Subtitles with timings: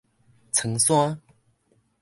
[0.51, 1.21] 倉山